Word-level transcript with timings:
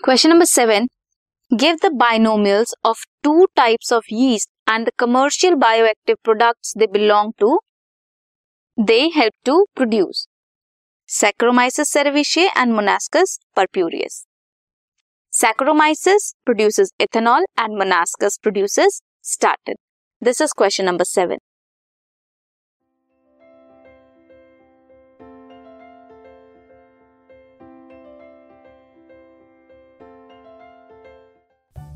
Question 0.00 0.30
number 0.30 0.46
seven. 0.46 0.88
Give 1.56 1.78
the 1.80 1.90
binomials 1.90 2.72
of 2.82 2.96
two 3.22 3.46
types 3.54 3.92
of 3.92 4.04
yeast 4.08 4.48
and 4.66 4.86
the 4.86 4.92
commercial 4.92 5.54
bioactive 5.54 6.16
products 6.24 6.72
they 6.74 6.86
belong 6.86 7.34
to. 7.38 7.58
They 8.76 9.10
help 9.10 9.34
to 9.44 9.66
produce 9.76 10.26
Saccharomyces 11.06 11.90
cerevisiae 11.94 12.48
and 12.56 12.72
Monascus 12.72 13.38
purpureus. 13.54 14.24
Saccharomyces 15.32 16.34
produces 16.46 16.90
ethanol 16.98 17.42
and 17.56 17.76
Monascus 17.76 18.38
produces 18.42 19.02
statin. 19.20 19.74
This 20.20 20.40
is 20.40 20.52
question 20.52 20.86
number 20.86 21.04
seven. 21.04 21.38